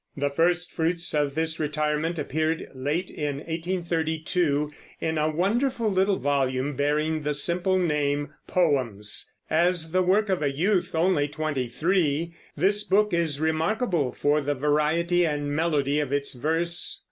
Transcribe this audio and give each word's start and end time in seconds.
The 0.17 0.31
first 0.31 0.71
fruits 0.71 1.13
of 1.13 1.35
this 1.35 1.59
retirement 1.59 2.17
appeared, 2.17 2.67
late 2.73 3.11
in 3.11 3.35
1832, 3.35 4.71
in 4.99 5.19
a 5.19 5.29
wonderful 5.29 5.91
little 5.91 6.17
volume 6.17 6.75
bearing 6.75 7.21
the 7.21 7.35
simple 7.35 7.77
name 7.77 8.33
Poems. 8.47 9.31
As 9.47 9.91
the 9.91 10.01
work 10.01 10.27
of 10.29 10.41
a 10.41 10.49
youth 10.51 10.95
only 10.95 11.27
twenty 11.27 11.67
three, 11.69 12.33
this 12.57 12.83
book 12.83 13.13
is 13.13 13.39
remarkable 13.39 14.11
for 14.11 14.41
the 14.41 14.55
variety 14.55 15.23
and 15.23 15.55
melody 15.55 15.99
of 15.99 16.11
its 16.11 16.33
verse. 16.33 16.99